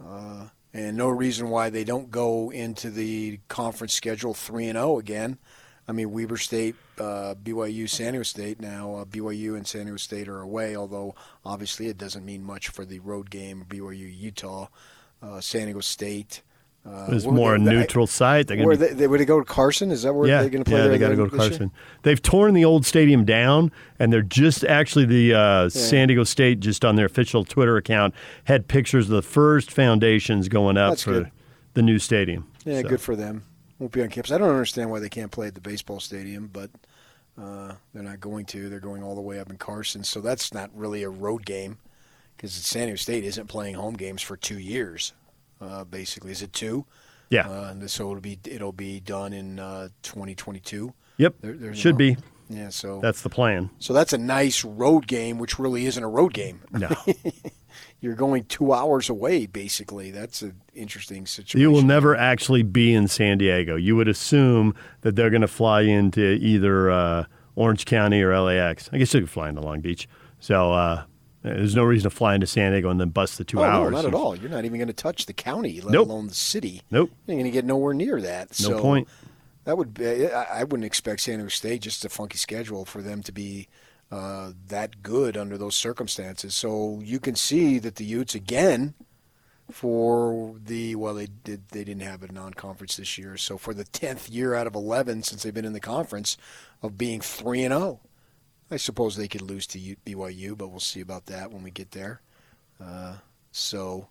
[0.00, 4.98] Uh, and no reason why they don't go into the conference schedule 3 and 0
[4.98, 5.38] again.
[5.88, 8.60] I mean, Weber State, uh, BYU, San Diego State.
[8.60, 12.68] Now, uh, BYU and San Diego State are away, although obviously it doesn't mean much
[12.68, 14.68] for the road game, BYU, Utah,
[15.22, 16.42] uh, San Diego State.
[16.86, 18.46] Uh, it's more a neutral site.
[18.46, 19.90] They're where be, they, they, would they go to Carson?
[19.90, 20.80] Is that where yeah, they're going to play?
[20.80, 21.62] Yeah, they got to go to Carson.
[21.62, 21.70] Year?
[22.02, 25.68] They've torn the old stadium down, and they're just actually the uh, yeah.
[25.68, 30.48] San Diego State just on their official Twitter account had pictures of the first foundations
[30.48, 31.32] going up That's for good.
[31.74, 32.46] the new stadium.
[32.64, 32.88] Yeah, so.
[32.88, 33.42] good for them.
[33.78, 34.32] Won't be on campus.
[34.32, 36.70] I don't understand why they can't play at the baseball stadium, but
[37.40, 38.68] uh, they're not going to.
[38.68, 41.78] They're going all the way up in Carson, so that's not really a road game
[42.36, 45.12] because San Diego State isn't playing home games for two years.
[45.60, 46.86] Uh, basically, is it two?
[47.30, 47.48] Yeah.
[47.48, 50.92] Uh, and so it'll be it'll be done in uh, 2022.
[51.18, 51.34] Yep.
[51.40, 52.16] There, Should no, be.
[52.48, 52.68] Yeah.
[52.68, 53.70] So that's the plan.
[53.78, 56.62] So that's a nice road game, which really isn't a road game.
[56.70, 56.88] No.
[58.06, 60.12] You're going two hours away, basically.
[60.12, 61.60] That's an interesting situation.
[61.60, 63.74] You will never actually be in San Diego.
[63.74, 67.24] You would assume that they're going to fly into either uh,
[67.56, 68.88] Orange County or LAX.
[68.92, 70.08] I guess you could fly into Long Beach.
[70.38, 71.02] So uh,
[71.42, 73.90] there's no reason to fly into San Diego and then bust the two oh, hours.
[73.90, 74.36] No, not at all.
[74.36, 76.08] You're not even going to touch the county, let nope.
[76.08, 76.82] alone the city.
[76.92, 77.10] Nope.
[77.26, 78.50] You're going to get nowhere near that.
[78.60, 79.08] No so point.
[79.64, 83.24] That would be, I wouldn't expect San Diego State just a funky schedule for them
[83.24, 83.66] to be
[84.10, 86.54] uh, that good under those circumstances.
[86.54, 88.94] So you can see that the Utes again
[89.70, 93.36] for the well they did they didn't have a non-conference this year.
[93.36, 96.36] So for the 10th year out of 11 since they've been in the conference
[96.82, 98.00] of being 3 and 0
[98.70, 101.92] I suppose they could lose to BYU, but we'll see about that when we get
[101.92, 102.20] there.
[102.82, 103.16] Uh,
[103.52, 104.08] so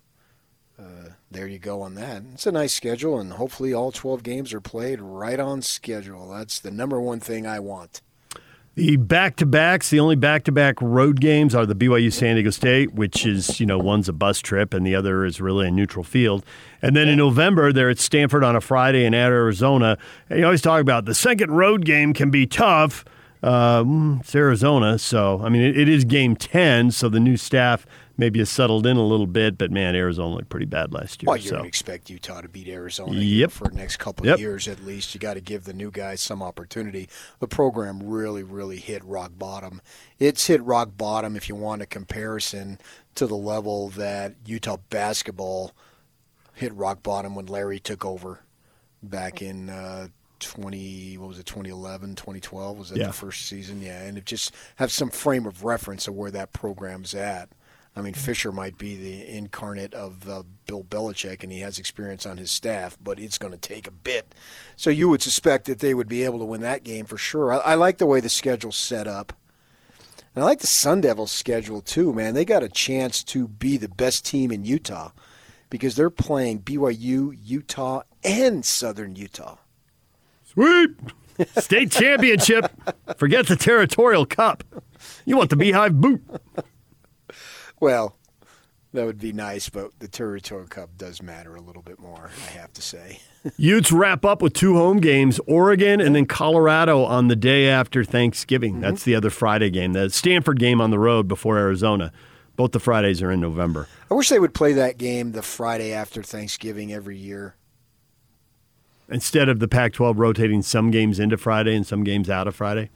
[0.79, 2.23] uh, there you go on that.
[2.33, 6.29] It's a nice schedule, and hopefully all 12 games are played right on schedule.
[6.29, 8.01] That's the number one thing I want.
[8.75, 12.35] The back to backs, the only back to back road games are the BYU San
[12.35, 15.69] Diego State, which is, you know, one's a bus trip and the other is really
[15.69, 16.45] a neutral field.
[16.81, 19.97] And then in November, they're at Stanford on a Friday and at Arizona.
[20.29, 23.05] And you always talk about the second road game can be tough.
[23.45, 27.37] Uh, mm, it's Arizona, so I mean it, it is game ten, so the new
[27.37, 27.85] staff
[28.17, 29.55] maybe has settled in a little bit.
[29.55, 31.27] But man, Arizona looked pretty bad last year.
[31.27, 31.61] Well, you so.
[31.61, 33.51] expect Utah to beat Arizona yep.
[33.51, 34.35] for the next couple yep.
[34.35, 35.13] of years at least.
[35.13, 37.07] You got to give the new guys some opportunity.
[37.37, 39.79] The program really, really hit rock bottom.
[40.17, 42.79] It's hit rock bottom if you want a comparison
[43.13, 45.71] to the level that Utah basketball
[46.55, 48.39] hit rock bottom when Larry took over
[49.03, 49.69] back in.
[49.69, 50.07] Uh,
[50.39, 53.07] 20 what was it 2011 2012 was that yeah.
[53.07, 56.53] the first season yeah and it just have some frame of reference of where that
[56.53, 57.49] program's at
[57.97, 62.25] I mean, Fisher might be the incarnate of uh, Bill Belichick, and he has experience
[62.25, 64.35] on his staff, but it's going to take a bit.
[64.75, 67.53] So you would suspect that they would be able to win that game for sure.
[67.53, 69.31] I, I like the way the schedule's set up.
[70.35, 72.33] And I like the Sun Devils schedule too, man.
[72.33, 75.11] They got a chance to be the best team in Utah
[75.69, 79.55] because they're playing BYU, Utah, and Southern Utah.
[80.55, 80.89] Sweet.
[81.57, 82.71] State championship.
[83.17, 84.63] Forget the territorial cup.
[85.25, 86.23] You want the beehive boot.
[87.79, 88.17] Well,
[88.93, 92.51] that would be nice, but the territorial cup does matter a little bit more, I
[92.51, 93.19] have to say.
[93.57, 98.03] Utes wrap up with two home games Oregon and then Colorado on the day after
[98.05, 98.73] Thanksgiving.
[98.73, 98.81] Mm-hmm.
[98.81, 99.93] That's the other Friday game.
[99.93, 102.13] The Stanford game on the road before Arizona.
[102.55, 103.89] Both the Fridays are in November.
[104.09, 107.55] I wish they would play that game the Friday after Thanksgiving every year.
[109.09, 112.89] Instead of the Pac-12 rotating some games into Friday and some games out of Friday.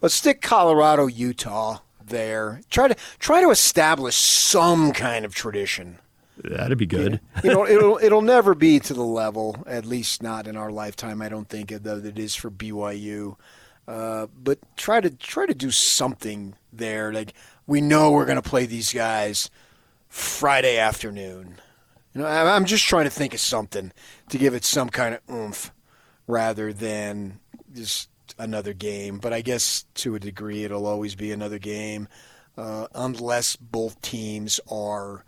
[0.00, 2.60] Let's stick Colorado, Utah there.
[2.70, 5.98] Try to try to establish some kind of tradition.
[6.44, 7.20] That'd be good.
[7.42, 11.20] you know, it'll it'll never be to the level, at least not in our lifetime.
[11.20, 13.36] I don't think that it is for BYU.
[13.86, 17.12] Uh, but try to try to do something there.
[17.12, 17.32] Like
[17.66, 19.50] we know we're going to play these guys
[20.08, 21.56] Friday afternoon.
[22.18, 23.92] You know, I'm just trying to think of something
[24.30, 25.70] to give it some kind of oomph,
[26.26, 27.38] rather than
[27.72, 29.18] just another game.
[29.18, 32.08] But I guess to a degree, it'll always be another game,
[32.56, 35.24] uh, unless both teams are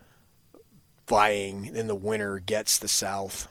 [1.06, 3.46] vying and the winner gets the South.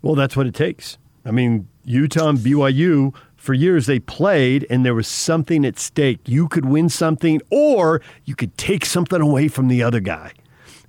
[0.00, 0.96] Well, that's what it takes.
[1.24, 6.20] I mean, Utah and BYU for years they played and there was something at stake.
[6.28, 10.34] You could win something or you could take something away from the other guy.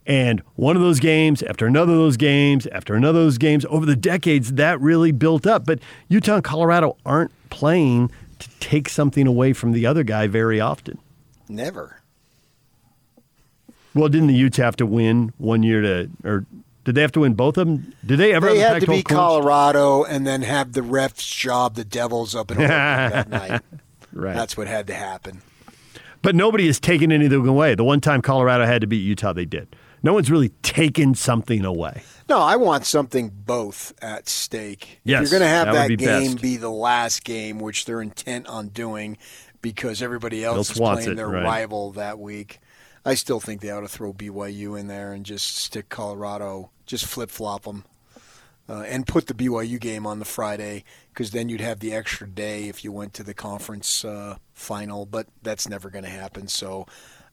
[0.08, 3.66] And one of those games, after another of those games, after another of those games,
[3.70, 5.66] over the decades, that really built up.
[5.66, 10.60] But Utah and Colorado aren't playing to take something away from the other guy very
[10.60, 10.98] often.
[11.48, 12.02] Never.
[13.94, 16.46] Well, didn't the Utes have to win one year to, or
[16.86, 17.94] did they have to win both of them?
[18.06, 18.48] Did they ever?
[18.48, 22.52] They have had to beat Colorado and then have the refs job the Devils up
[22.52, 23.62] in that night.
[24.14, 24.34] Right.
[24.34, 25.42] That's what had to happen.
[26.22, 27.76] But nobody has taken anything away.
[27.76, 29.76] The one time Colorado had to beat Utah, they did.
[30.04, 32.04] No one's really taken something away.
[32.28, 35.00] No, I want something both at stake.
[35.04, 36.42] Yes, if you're going to have that that, be game best.
[36.42, 39.18] be the last game, which they're intent on doing
[39.62, 41.44] because everybody else is playing it, their right.
[41.44, 42.60] rival that week.
[43.06, 47.06] I still think they ought to throw BYU in there and just stick Colorado, just
[47.06, 47.84] flip flop them,
[48.70, 52.28] uh, and put the BYU game on the Friday because then you'd have the extra
[52.28, 55.06] day if you went to the conference uh, final.
[55.06, 56.48] But that's never going to happen.
[56.48, 56.86] So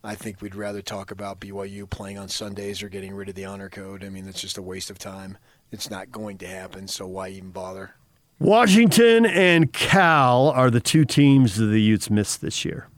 [0.09, 3.45] I think we'd rather talk about BYU playing on Sundays or getting rid of the
[3.45, 4.03] honor code.
[4.03, 5.37] I mean, it's just a waste of time.
[5.71, 6.89] It's not going to happen.
[6.89, 7.91] So why even bother?
[8.39, 12.89] Washington and Cal are the two teams that the Utes missed this year.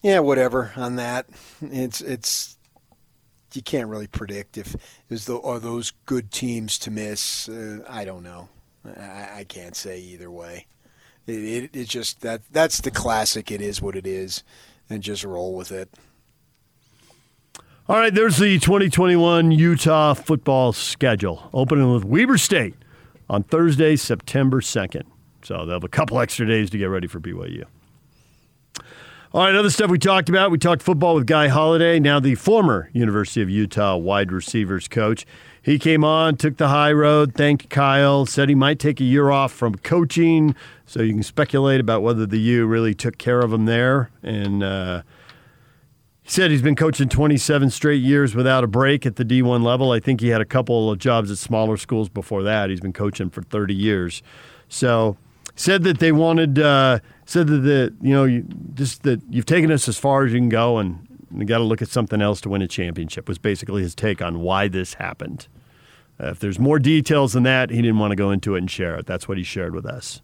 [0.00, 1.26] Yeah, whatever on that.
[1.60, 2.56] It's it's
[3.52, 4.76] you can't really predict if
[5.10, 7.48] is the are those good teams to miss.
[7.48, 8.48] Uh, I don't know.
[8.96, 10.66] I, I can't say either way.
[11.26, 13.50] It, it it's just that that's the classic.
[13.50, 14.44] It is what it is,
[14.88, 15.88] and just roll with it.
[17.88, 21.48] All right, there's the 2021 Utah football schedule.
[21.52, 22.74] Opening with Weber State
[23.30, 25.04] on Thursday, September 2nd.
[25.42, 27.64] So they'll have a couple extra days to get ready for BYU.
[29.32, 30.50] All right, other stuff we talked about.
[30.50, 35.26] We talked football with Guy Holiday, now the former University of Utah wide receivers coach.
[35.66, 39.32] He came on, took the high road, thanked Kyle, said he might take a year
[39.32, 40.54] off from coaching.
[40.86, 44.08] So you can speculate about whether the U really took care of him there.
[44.22, 45.02] And, uh,
[46.22, 49.90] he said he's been coaching 27 straight years without a break at the D1 level.
[49.90, 52.70] I think he had a couple of jobs at smaller schools before that.
[52.70, 54.22] He's been coaching for 30 years.
[54.68, 55.16] So
[55.56, 59.72] said that they wanted, uh, said that the, you know, you, just that you've taken
[59.72, 62.40] us as far as you can go, and you got to look at something else
[62.42, 63.26] to win a championship.
[63.26, 65.48] Was basically his take on why this happened.
[66.20, 68.70] Uh, if there's more details than that, he didn't want to go into it and
[68.70, 69.06] share it.
[69.06, 70.22] That's what he shared with us.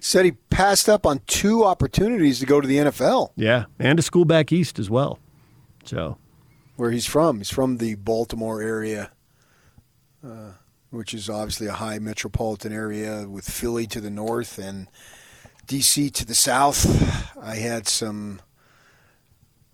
[0.00, 3.32] Said he passed up on two opportunities to go to the NFL.
[3.36, 5.18] Yeah, and a school back east as well.
[5.84, 6.18] So
[6.76, 7.38] where he's from.
[7.38, 9.10] He's from the Baltimore area,
[10.24, 10.52] uh,
[10.90, 14.88] which is obviously a high metropolitan area with Philly to the north and
[15.66, 16.08] D.C.
[16.10, 17.36] to the south.
[17.36, 18.40] I had some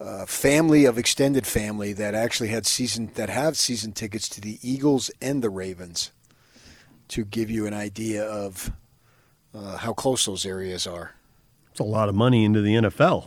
[0.01, 4.59] uh, family of extended family that actually had season that have season tickets to the
[4.63, 6.11] Eagles and the Ravens.
[7.09, 8.73] To give you an idea of
[9.55, 11.13] uh, how close those areas are.
[11.71, 13.27] it's a lot of money into the NFL.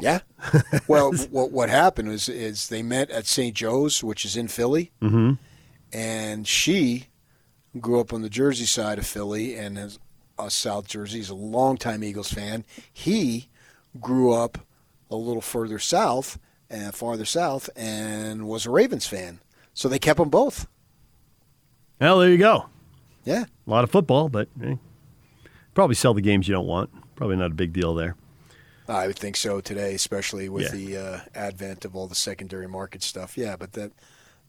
[0.00, 0.20] Yeah.
[0.88, 3.54] well, what what happened is is they met at St.
[3.54, 5.32] Joe's, which is in Philly, Mm-hmm.
[5.92, 7.06] and she
[7.80, 9.98] grew up on the Jersey side of Philly and is
[10.38, 11.18] a South Jersey.
[11.18, 12.64] He's a longtime Eagles fan.
[12.92, 13.48] He
[14.00, 14.58] grew up
[15.10, 16.38] a little further south
[16.70, 19.40] and farther south and was a Ravens fan.
[19.74, 20.66] So they kept them both.
[22.00, 22.66] Well, there you go.
[23.24, 23.44] Yeah.
[23.66, 24.76] A lot of football, but eh,
[25.74, 26.90] probably sell the games you don't want.
[27.16, 28.16] Probably not a big deal there.
[28.88, 30.70] I would think so today, especially with Yeah.
[30.70, 33.36] the uh, advent of all the secondary market stuff.
[33.36, 33.92] Yeah, but that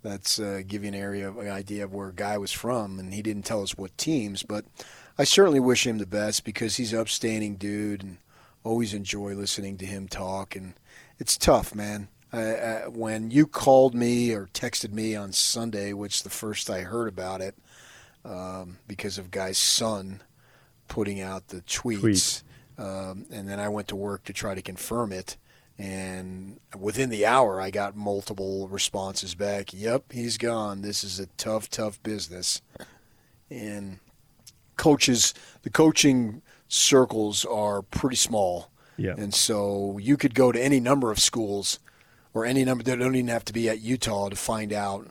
[0.01, 2.99] that's uh, give you an area of an idea of where a guy was from,
[2.99, 4.43] and he didn't tell us what teams.
[4.43, 4.63] But
[5.17, 8.17] I certainly wish him the best because he's an upstanding dude, and
[8.63, 10.55] always enjoy listening to him talk.
[10.55, 10.73] And
[11.17, 12.07] it's tough, man.
[12.31, 16.81] I, I, when you called me or texted me on Sunday, which the first I
[16.81, 17.55] heard about it,
[18.23, 20.21] um, because of Guy's son
[20.87, 22.01] putting out the tweets.
[22.01, 22.43] Tweets.
[22.77, 25.37] Um, and then I went to work to try to confirm it.
[25.77, 29.73] And within the hour, I got multiple responses back.
[29.73, 30.81] Yep, he's gone.
[30.81, 32.61] This is a tough, tough business.
[33.49, 33.99] And
[34.75, 38.71] coaches, the coaching circles are pretty small.
[38.95, 39.15] Yeah.
[39.17, 41.79] And so you could go to any number of schools
[42.33, 45.07] or any number, they don't even have to be at Utah to find out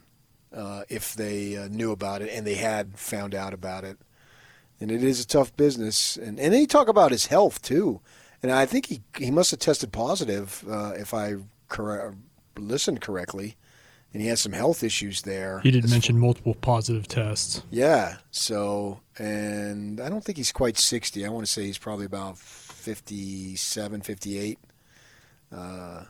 [0.54, 3.98] uh, if they uh, knew about it and they had found out about it.
[4.80, 6.16] And it is a tough business.
[6.16, 8.00] And, and they talk about his health, too.
[8.42, 11.36] And I think he, he must have tested positive, uh, if I
[11.68, 12.14] correct,
[12.56, 13.56] listened correctly.
[14.12, 15.60] And he has some health issues there.
[15.60, 17.62] He did mention multiple positive tests.
[17.70, 18.16] Yeah.
[18.30, 21.26] So, and I don't think he's quite 60.
[21.26, 24.58] I want to say he's probably about 57, 58.
[25.52, 26.04] Uh,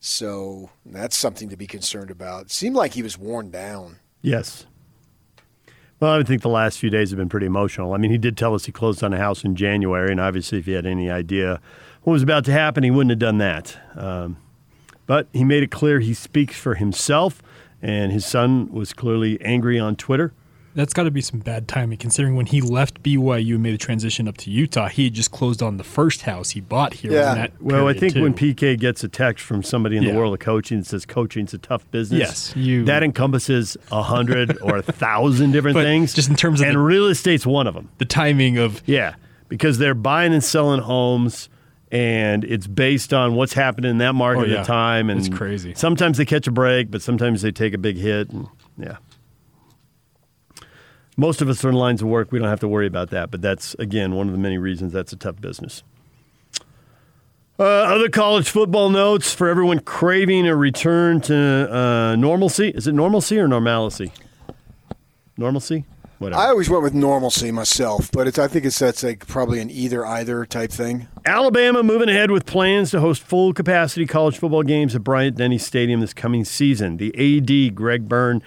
[0.00, 2.46] so that's something to be concerned about.
[2.46, 4.00] It seemed like he was worn down.
[4.20, 4.66] Yes.
[6.00, 7.94] Well, I would think the last few days have been pretty emotional.
[7.94, 10.58] I mean, he did tell us he closed on a house in January, and obviously,
[10.58, 11.60] if he had any idea
[12.02, 13.78] what was about to happen, he wouldn't have done that.
[13.96, 14.36] Um,
[15.06, 17.42] but he made it clear he speaks for himself,
[17.82, 20.32] and his son was clearly angry on Twitter.
[20.76, 23.78] That's got to be some bad timing, considering when he left BYU and made the
[23.78, 27.12] transition up to Utah, he had just closed on the first house he bought here.
[27.12, 27.32] Yeah.
[27.36, 28.22] that Well, I think too.
[28.24, 30.10] when PK gets a text from somebody in Yeah.
[30.12, 34.02] the world of coaching that says coaching's a tough business, Yes, you- that encompasses a
[34.02, 36.12] hundred or a thousand different But things.
[36.12, 37.88] just in terms of and the- real estate's one of them.
[37.98, 39.14] the timing of Yeah,
[39.48, 41.48] because they're buying and selling homes,
[41.92, 45.10] and it's based on what's happening in that market Oh, at the time.
[45.10, 45.74] And It's crazy.
[45.74, 48.30] Sometimes they catch a break, but sometimes they take a big hit.
[48.30, 48.96] And yeah,
[51.16, 52.32] most of us are in lines of work.
[52.32, 53.30] We don't have to worry about that.
[53.30, 55.82] But that's again one of the many reasons that's a tough business.
[57.56, 61.36] Uh, other college football notes for everyone craving a return to
[61.72, 62.70] uh, normalcy.
[62.70, 64.10] Is it normalcy or normalcy?
[65.36, 65.84] Normalcy?
[66.18, 66.40] Whatever.
[66.40, 69.70] I always went with normalcy myself, but it's, I think it's that's like probably an
[69.70, 71.08] either either type thing.
[71.26, 75.58] Alabama moving ahead with plans to host full capacity college football games at Bryant Denny
[75.58, 76.98] Stadium this coming season.
[76.98, 78.42] The AD, Greg Byrne,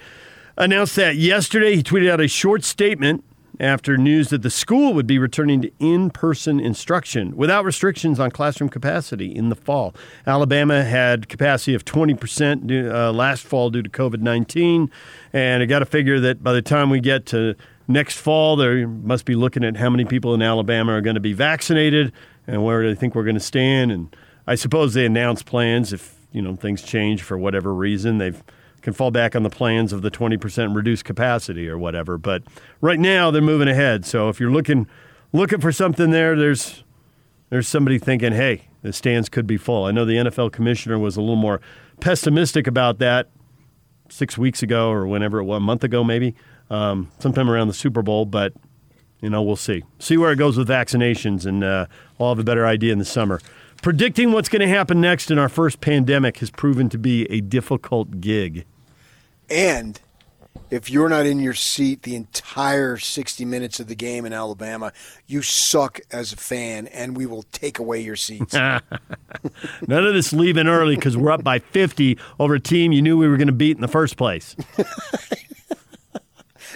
[0.56, 1.76] announced that yesterday.
[1.76, 3.24] He tweeted out a short statement
[3.60, 8.30] after news that the school would be returning to in person instruction without restrictions on
[8.30, 9.94] classroom capacity in the fall.
[10.26, 14.90] Alabama had capacity of 20% due, uh, last fall due to COVID 19,
[15.32, 17.54] and I got to figure that by the time we get to
[17.88, 21.20] next fall, they must be looking at how many people in Alabama are going to
[21.20, 22.12] be vaccinated
[22.46, 23.90] and where they think we're going to stand.
[23.90, 24.14] And
[24.46, 28.18] I suppose they announce plans if you know things change for whatever reason.
[28.18, 28.42] They've
[28.88, 32.16] can fall back on the plans of the 20% reduced capacity or whatever.
[32.16, 32.42] But
[32.80, 34.06] right now they're moving ahead.
[34.06, 34.86] So if you're looking
[35.30, 36.84] looking for something there, there's
[37.50, 39.84] there's somebody thinking, hey, the stands could be full.
[39.84, 41.60] I know the NFL commissioner was a little more
[42.00, 43.28] pessimistic about that
[44.08, 46.34] six weeks ago or whenever it was, a month ago maybe,
[46.70, 48.24] um, sometime around the Super Bowl.
[48.24, 48.54] But
[49.20, 49.84] you know, we'll see.
[49.98, 51.86] See where it goes with vaccinations, and uh,
[52.18, 53.40] I'll have a better idea in the summer.
[53.82, 57.42] Predicting what's going to happen next in our first pandemic has proven to be a
[57.42, 58.64] difficult gig.
[59.50, 60.00] And
[60.70, 64.92] if you're not in your seat the entire 60 minutes of the game in Alabama,
[65.26, 68.54] you suck as a fan, and we will take away your seats.
[68.54, 68.82] None
[69.88, 73.28] of this leaving early because we're up by 50 over a team you knew we
[73.28, 74.54] were going to beat in the first place.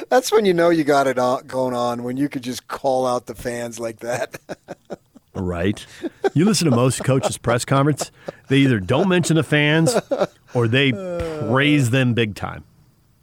[0.08, 3.26] That's when you know you got it going on, when you could just call out
[3.26, 4.38] the fans like that.
[5.34, 5.84] Right.
[6.34, 8.10] You listen to most coaches' press conference,
[8.48, 9.94] they either don't mention the fans
[10.54, 12.64] or they praise them big time.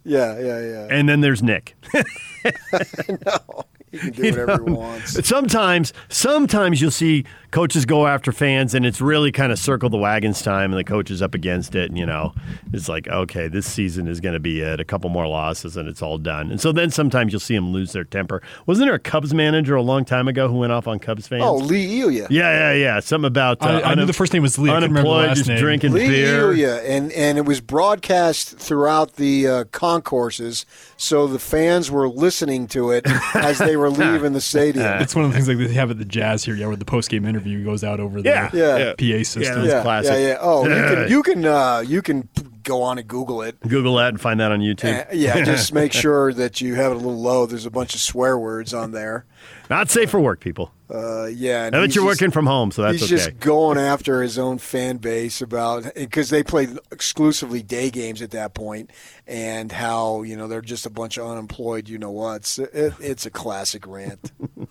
[0.04, 0.88] yeah, yeah, yeah.
[0.90, 1.76] And then there's Nick.
[3.90, 5.26] He can do whatever he wants.
[5.26, 9.96] Sometimes, sometimes you'll see coaches go after fans, and it's really kind of circle the
[9.96, 11.90] wagons time, and the coach is up against it.
[11.90, 12.32] And you know,
[12.72, 14.80] it's like, okay, this season is going to be it.
[14.80, 16.50] A couple more losses, and it's all done.
[16.50, 18.42] And so then sometimes you'll see them lose their temper.
[18.66, 21.42] Wasn't there a Cubs manager a long time ago who went off on Cubs fans?
[21.44, 22.26] Oh, Lee Elia.
[22.30, 23.00] yeah, yeah, yeah.
[23.00, 24.70] Something about uh, I, I knew the first name was Lee.
[24.70, 25.58] I couldn't remember the unemployed, last just name.
[25.58, 26.50] drinking Lee beer.
[26.50, 30.64] Elia, and and it was broadcast throughout the uh, concourses,
[30.96, 34.86] so the fans were listening to it as they were leaving the stadium.
[35.02, 36.84] It's one of the things like they have at the Jazz here, yeah, where the
[36.84, 38.92] post game interview goes out over the Yeah, Yeah.
[38.92, 39.62] PA system.
[39.64, 40.12] It's yeah, classic.
[40.12, 40.36] yeah, yeah.
[40.40, 42.28] Oh, you can you can uh, you can
[42.62, 43.58] go on and Google it.
[43.60, 45.06] Google that and find that on YouTube.
[45.08, 47.46] Uh, yeah, just make sure that you have it a little low.
[47.46, 49.24] There's a bunch of swear words on there.
[49.68, 50.72] Not safe for work, people.
[50.92, 53.16] Uh, yeah, and Now that you're just- working from home, so that's he's okay.
[53.16, 58.32] just going after his own fan base about because they played exclusively day games at
[58.32, 58.90] that point,
[59.26, 61.88] and how you know they're just a bunch of unemployed.
[61.88, 64.32] You know what's it, it's a classic rant.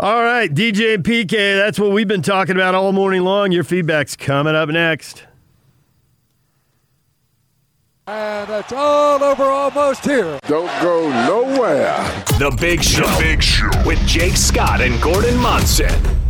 [0.00, 3.52] All right, DJ and PK, that's what we've been talking about all morning long.
[3.52, 5.22] Your feedback's coming up next.
[8.06, 10.40] And it's all over almost here.
[10.48, 12.02] Don't go nowhere.
[12.38, 13.06] The Big Show.
[13.06, 13.70] The Big Show.
[13.86, 16.21] With Jake Scott and Gordon Monson.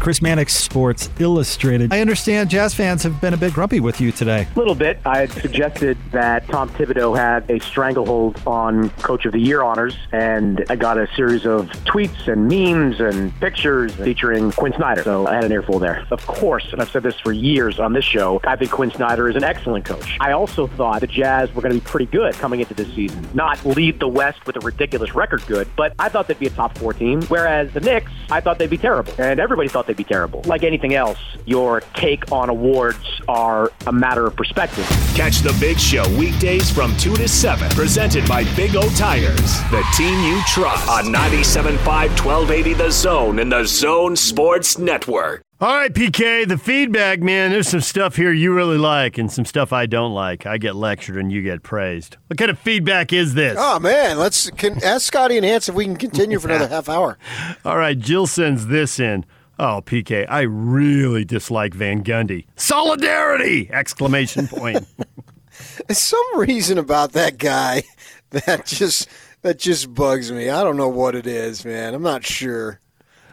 [0.00, 1.92] Chris Mannix, Sports Illustrated.
[1.92, 4.48] I understand Jazz fans have been a bit grumpy with you today.
[4.56, 4.98] A little bit.
[5.04, 9.94] I had suggested that Tom Thibodeau had a stranglehold on Coach of the Year honors,
[10.10, 15.02] and I got a series of tweets and memes and pictures featuring Quin Snyder.
[15.02, 16.06] So I had an earful there.
[16.10, 19.28] Of course, and I've said this for years on this show, I think Quin Snyder
[19.28, 20.16] is an excellent coach.
[20.18, 23.28] I also thought the Jazz were going to be pretty good coming into this season.
[23.34, 26.50] Not lead the West with a ridiculous record good, but I thought they'd be a
[26.50, 29.12] top four team, whereas the Knicks, I thought they'd be terrible.
[29.18, 30.42] And everybody thought they'd be terrible.
[30.44, 34.86] Like anything else, your take on awards are a matter of perspective.
[35.14, 39.84] Catch the Big Show weekdays from 2 to 7, presented by Big O Tires, the
[39.96, 45.42] team you trust on 97.5 1280 The Zone and the Zone Sports Network.
[45.62, 47.50] All right, PK, the feedback, man.
[47.50, 50.46] There's some stuff here you really like and some stuff I don't like.
[50.46, 52.16] I get lectured and you get praised.
[52.28, 53.58] What kind of feedback is this?
[53.60, 56.88] Oh man, let's can, ask Scotty and Hans if we can continue for another half
[56.88, 57.18] hour.
[57.62, 59.26] All right, Jill sends this in.
[59.62, 62.46] Oh, PK, I really dislike Van Gundy.
[62.56, 63.68] Solidarity!
[63.70, 64.88] Exclamation point.
[65.86, 67.82] There's some reason about that guy
[68.30, 69.06] that just
[69.42, 70.48] that just bugs me.
[70.48, 71.92] I don't know what it is, man.
[71.92, 72.80] I'm not sure.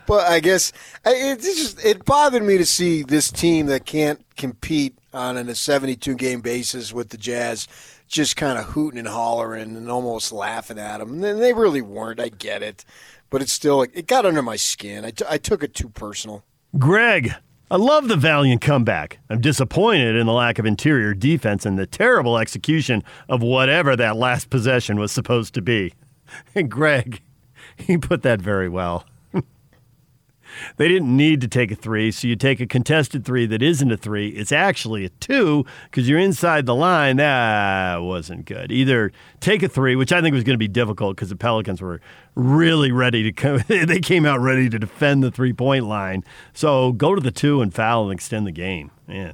[0.06, 0.74] But I guess
[1.06, 6.14] it just it bothered me to see this team that can't compete on a 72
[6.16, 7.70] game basis with the Jazz
[8.08, 11.24] just kind of hooting and hollering and almost laughing at them.
[11.24, 12.20] And they really weren't.
[12.20, 12.86] I get it,
[13.30, 15.06] but it's still it got under my skin.
[15.06, 16.44] I, t- I took it too personal.
[16.78, 17.34] Greg,
[17.70, 19.20] I love the valiant comeback.
[19.30, 24.16] I'm disappointed in the lack of interior defense and the terrible execution of whatever that
[24.16, 25.94] last possession was supposed to be.
[26.56, 27.22] And Greg,
[27.78, 29.06] he put that very well.
[30.78, 33.92] They didn't need to take a three, so you take a contested three that isn't
[33.92, 34.30] a three.
[34.30, 37.18] It's actually a two because you're inside the line.
[37.18, 38.72] That wasn't good.
[38.72, 41.82] Either take a three, which I think was going to be difficult because the Pelicans
[41.82, 42.02] were
[42.36, 43.64] really ready to come.
[43.68, 46.24] they came out ready to defend the three point line.
[46.54, 48.92] So go to the two and foul and extend the game.
[49.08, 49.34] Man.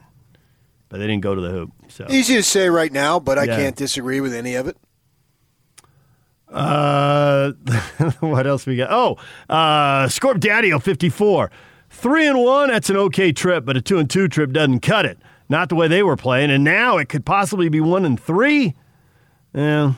[0.89, 1.71] But they didn't go to the hoop.
[1.88, 3.55] So Easy to say right now, but I Yeah.
[3.57, 4.78] can't disagree with any of it.
[6.53, 7.51] Uh,
[8.19, 8.89] what else we got?
[8.91, 9.17] Oh,
[9.49, 11.51] uh, Scorp Daddy 54.
[11.89, 15.05] Three and one, that's an okay trip, but a two and two trip doesn't cut
[15.05, 15.17] it.
[15.49, 18.73] Not the way they were playing, and now it could possibly be one and three.
[19.53, 19.93] Yeah,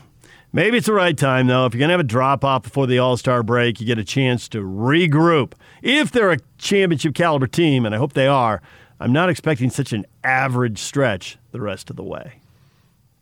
[0.51, 1.65] maybe it's the right time though.
[1.65, 4.03] If you're gonna have a drop off before the All Star break, you get a
[4.03, 5.53] chance to regroup.
[5.81, 8.61] If they're a championship caliber team, and I hope they are,
[8.99, 12.39] I'm not expecting such an average stretch the rest of the way.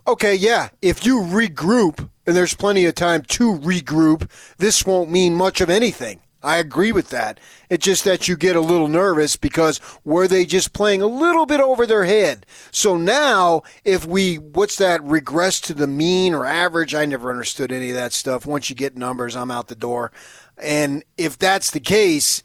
[0.08, 0.70] Okay, yeah.
[0.82, 5.70] If you regroup, and there's plenty of time to regroup, this won't mean much of
[5.70, 6.20] anything.
[6.44, 7.40] I agree with that.
[7.70, 11.46] It's just that you get a little nervous because were they just playing a little
[11.46, 12.46] bit over their head?
[12.70, 16.94] So now, if we, what's that, regress to the mean or average?
[16.94, 18.46] I never understood any of that stuff.
[18.46, 20.12] Once you get numbers, I'm out the door.
[20.58, 22.44] And if that's the case,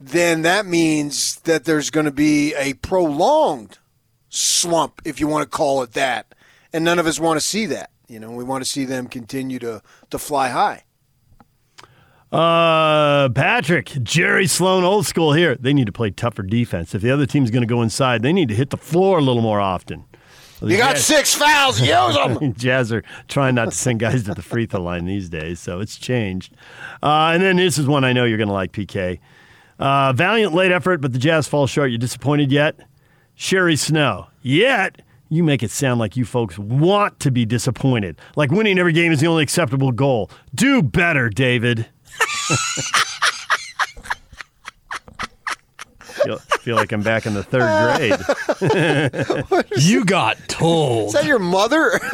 [0.00, 3.78] then that means that there's going to be a prolonged
[4.28, 6.34] slump, if you want to call it that.
[6.72, 7.90] And none of us want to see that.
[8.10, 10.82] You know, we want to see them continue to, to fly high.
[12.32, 15.54] Uh, Patrick, Jerry Sloan, old school here.
[15.54, 16.92] They need to play tougher defense.
[16.92, 19.22] If the other team's going to go inside, they need to hit the floor a
[19.22, 20.06] little more often.
[20.60, 22.52] You got six fouls, use them.
[22.56, 25.78] Jazz are trying not to send guys to the free throw line these days, so
[25.78, 26.52] it's changed.
[27.04, 29.20] Uh, and then this is one I know you're going to like, PK.
[29.78, 31.92] Uh, valiant late effort, but the Jazz fall short.
[31.92, 32.74] You disappointed yet?
[33.36, 34.26] Sherry Snow.
[34.42, 35.00] Yet,
[35.30, 38.18] you make it sound like you folks want to be disappointed.
[38.36, 40.30] Like winning every game is the only acceptable goal.
[40.54, 41.86] Do better, David.
[46.02, 48.20] feel, feel like I'm back in the third grade.
[49.78, 51.08] You got told.
[51.08, 51.98] Is that your mother?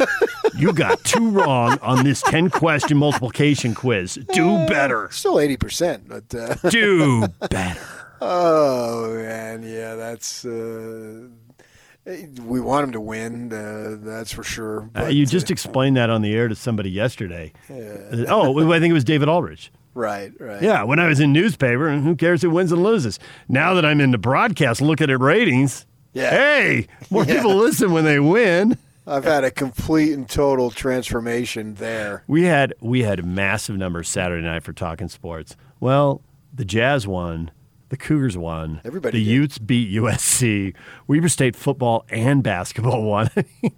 [0.55, 4.17] You got two wrong on this 10 question multiplication quiz.
[4.33, 5.07] Do better.
[5.11, 6.33] Still 80%, but.
[6.33, 7.79] Uh, Do better.
[8.21, 9.61] oh, man.
[9.61, 10.45] Yeah, that's.
[10.45, 11.27] Uh,
[12.43, 14.89] we want him to win, uh, that's for sure.
[14.95, 17.51] Uh, you just explained that on the air to somebody yesterday.
[17.69, 19.71] Uh, oh, I think it was David Aldrich.
[19.93, 20.61] Right, right.
[20.61, 23.19] Yeah, when I was in newspaper, and who cares who wins and loses?
[23.49, 26.29] Now that I'm into broadcast, looking at ratings, Yeah.
[26.29, 27.35] hey, more Yeah.
[27.37, 28.77] people listen when they win.
[29.07, 32.23] I've had a complete and total transformation there.
[32.27, 35.55] We had we had massive numbers Saturday night for talking sports.
[35.79, 36.21] Well,
[36.53, 37.51] the Jazz won,
[37.89, 39.31] the Cougars won, Everybody the did.
[39.31, 40.73] Utes beat USC,
[41.07, 43.29] Weber State football and basketball won.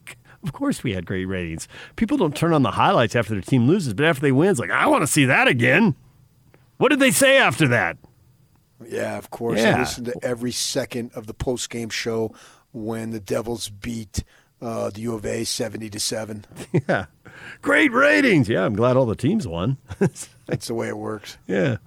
[0.44, 1.68] of course, we had great ratings.
[1.96, 4.60] People don't turn on the highlights after their team loses, but after they win, it's
[4.60, 5.96] like I want to see that again.
[6.78, 7.98] What did they say after that?
[8.88, 9.60] Yeah, of course.
[9.60, 9.76] Yeah.
[9.76, 12.34] I listened to every second of the post game show
[12.72, 14.24] when the Devils beat
[14.62, 16.46] uh, the U of A seventy to seven.
[16.88, 17.06] Yeah,
[17.62, 18.48] great ratings.
[18.48, 19.78] Yeah, I'm glad all the teams won.
[20.00, 21.38] That's the way it works.
[21.48, 21.78] Yeah.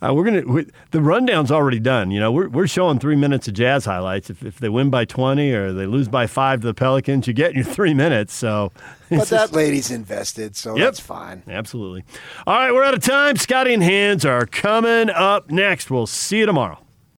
[0.00, 2.10] Uh, we're gonna we, the rundown's already done.
[2.10, 4.30] You know, we're we're showing three minutes of Jazz highlights.
[4.30, 7.32] If if they win by twenty or they lose by five to the Pelicans, you
[7.32, 8.32] get your three minutes.
[8.32, 8.70] So,
[9.10, 11.42] but that lady's invested, so yep, that's fine.
[11.48, 12.04] Absolutely.
[12.46, 13.36] All right, we're out of time.
[13.36, 15.90] Scotty and Hans are coming up next.
[15.90, 16.78] We'll see you tomorrow.